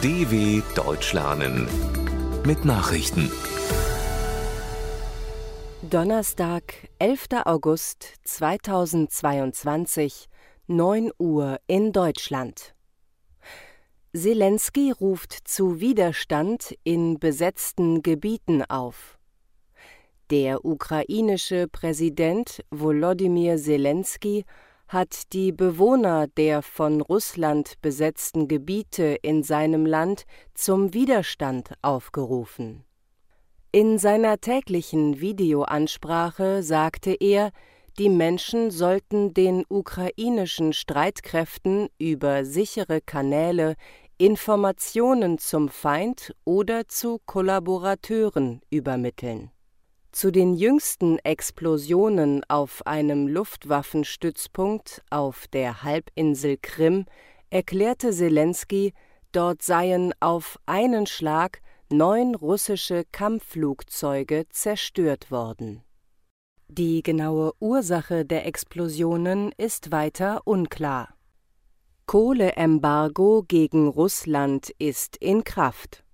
[0.00, 1.66] DW Deutsch lernen
[2.46, 3.32] mit Nachrichten.
[5.82, 7.26] Donnerstag, 11.
[7.44, 10.28] August 2022,
[10.68, 12.76] 9 Uhr in Deutschland.
[14.14, 19.18] Zelensky ruft zu Widerstand in besetzten Gebieten auf.
[20.30, 24.44] Der ukrainische Präsident Volodymyr Zelensky
[24.88, 30.24] hat die Bewohner der von Russland besetzten Gebiete in seinem Land
[30.54, 32.84] zum Widerstand aufgerufen.
[33.70, 37.50] In seiner täglichen Videoansprache sagte er,
[37.98, 43.74] die Menschen sollten den ukrainischen Streitkräften über sichere Kanäle
[44.16, 49.50] Informationen zum Feind oder zu Kollaborateuren übermitteln
[50.12, 57.06] zu den jüngsten Explosionen auf einem Luftwaffenstützpunkt auf der Halbinsel Krim
[57.50, 58.92] erklärte Zelensky,
[59.32, 61.60] dort seien auf einen Schlag
[61.90, 65.82] neun russische Kampfflugzeuge zerstört worden.
[66.68, 71.14] Die genaue Ursache der Explosionen ist weiter unklar.
[72.06, 76.04] Kohleembargo gegen Russland ist in Kraft.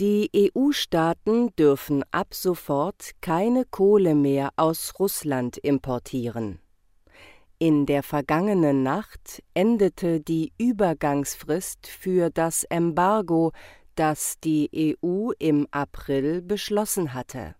[0.00, 6.58] Die EU-Staaten dürfen ab sofort keine Kohle mehr aus Russland importieren.
[7.58, 13.52] In der vergangenen Nacht endete die Übergangsfrist für das Embargo,
[13.94, 17.54] das die EU im April beschlossen hatte.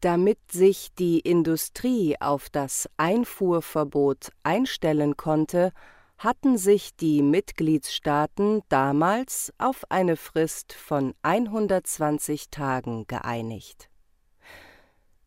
[0.00, 5.74] Damit sich die Industrie auf das Einfuhrverbot einstellen konnte,
[6.22, 13.88] hatten sich die Mitgliedstaaten damals auf eine Frist von 120 Tagen geeinigt.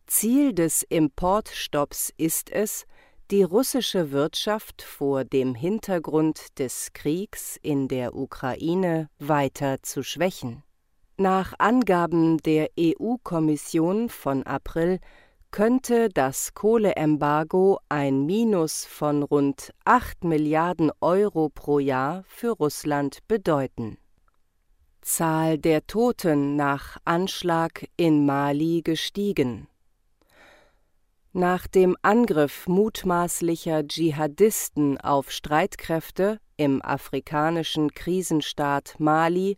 [0.06, 2.86] Ziel des Importstopps ist es,
[3.30, 10.62] die russische Wirtschaft vor dem Hintergrund des Kriegs in der Ukraine weiter zu schwächen.
[11.18, 15.00] Nach Angaben der EU-Kommission von April
[15.56, 23.96] könnte das Kohleembargo ein Minus von rund 8 Milliarden Euro pro Jahr für Russland bedeuten.
[25.00, 29.66] Zahl der Toten nach Anschlag in Mali gestiegen.
[31.32, 39.56] Nach dem Angriff mutmaßlicher Dschihadisten auf Streitkräfte im afrikanischen Krisenstaat Mali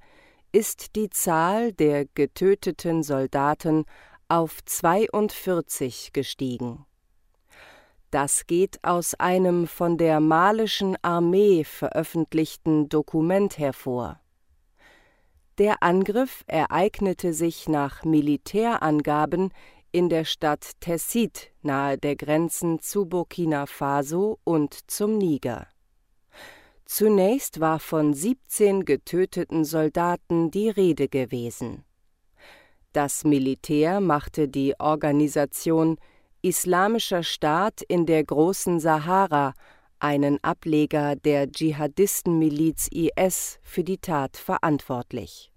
[0.52, 3.84] ist die Zahl der getöteten Soldaten
[4.28, 6.84] auf 42 gestiegen.
[8.10, 14.20] Das geht aus einem von der malischen Armee veröffentlichten Dokument hervor.
[15.58, 19.52] Der Angriff ereignete sich nach Militärangaben
[19.90, 25.66] in der Stadt Tessit nahe der Grenzen zu Burkina Faso und zum Niger.
[26.84, 31.84] Zunächst war von 17 getöteten Soldaten die Rede gewesen.
[32.98, 35.98] Das Militär machte die Organisation
[36.42, 39.54] Islamischer Staat in der Großen Sahara,
[40.00, 45.52] einen Ableger der Dschihadistenmiliz IS, für die Tat verantwortlich.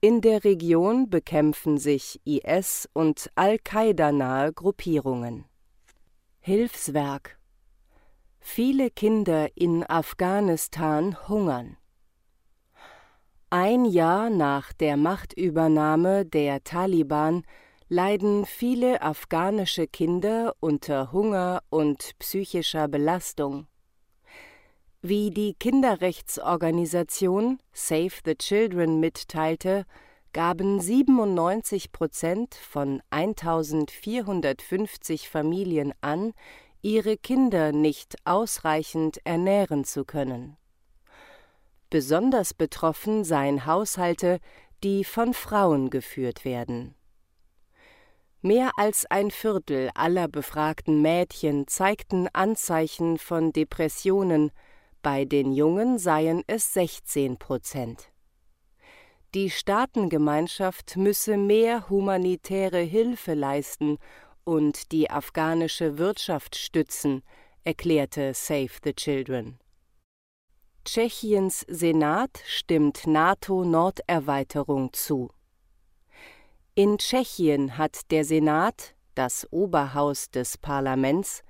[0.00, 5.46] In der Region bekämpfen sich IS und Al-Qaida-nahe Gruppierungen.
[6.38, 7.40] Hilfswerk
[8.38, 11.76] Viele Kinder in Afghanistan hungern.
[13.58, 17.42] Ein Jahr nach der Machtübernahme der Taliban
[17.88, 23.66] leiden viele afghanische Kinder unter Hunger und psychischer Belastung.
[25.00, 29.86] Wie die Kinderrechtsorganisation Save the Children mitteilte,
[30.34, 36.34] gaben 97 Prozent von 1450 Familien an,
[36.82, 40.58] ihre Kinder nicht ausreichend ernähren zu können.
[41.90, 44.40] Besonders betroffen seien Haushalte,
[44.82, 46.94] die von Frauen geführt werden.
[48.42, 54.52] Mehr als ein Viertel aller befragten Mädchen zeigten Anzeichen von Depressionen,
[55.02, 58.10] bei den Jungen seien es 16 Prozent.
[59.34, 63.98] Die Staatengemeinschaft müsse mehr humanitäre Hilfe leisten
[64.44, 67.22] und die afghanische Wirtschaft stützen,
[67.64, 69.58] erklärte Save the Children.
[70.86, 75.30] Tschechiens Senat stimmt NATO-Norderweiterung zu.
[76.76, 81.42] In Tschechien hat der Senat, das Oberhaus des Parlaments,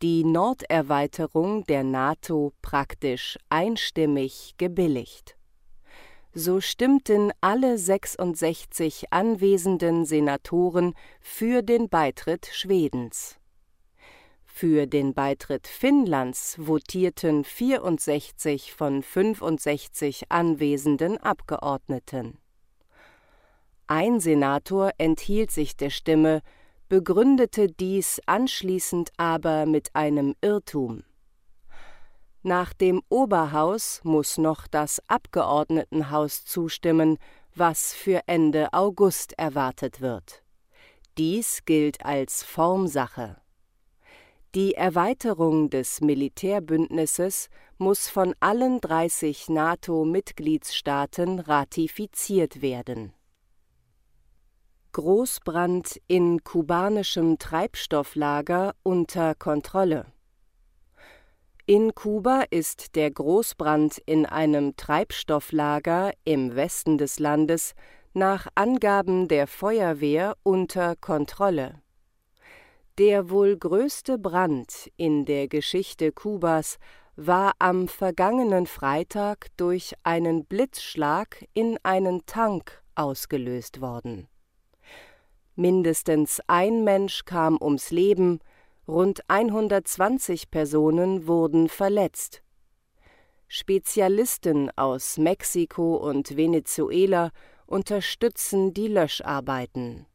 [0.00, 5.36] die Norderweiterung der NATO praktisch einstimmig gebilligt.
[6.32, 13.37] So stimmten alle 66 anwesenden Senatoren für den Beitritt Schwedens.
[14.60, 22.38] Für den Beitritt Finnlands votierten 64 von 65 anwesenden Abgeordneten.
[23.86, 26.42] Ein Senator enthielt sich der Stimme,
[26.88, 31.04] begründete dies anschließend aber mit einem Irrtum.
[32.42, 37.18] Nach dem Oberhaus muss noch das Abgeordnetenhaus zustimmen,
[37.54, 40.42] was für Ende August erwartet wird.
[41.16, 43.36] Dies gilt als Formsache.
[44.58, 53.12] Die Erweiterung des Militärbündnisses muss von allen 30 NATO-Mitgliedstaaten ratifiziert werden.
[54.90, 60.06] Großbrand in kubanischem Treibstofflager unter Kontrolle.
[61.66, 67.74] In Kuba ist der Großbrand in einem Treibstofflager im Westen des Landes
[68.12, 71.80] nach Angaben der Feuerwehr unter Kontrolle.
[72.98, 76.78] Der wohl größte Brand in der Geschichte Kubas
[77.14, 84.26] war am vergangenen Freitag durch einen Blitzschlag in einen Tank ausgelöst worden.
[85.54, 88.40] Mindestens ein Mensch kam ums Leben,
[88.88, 92.42] Rund 120 Personen wurden verletzt.
[93.46, 97.30] Spezialisten aus Mexiko und Venezuela
[97.66, 100.06] unterstützen die Löscharbeiten.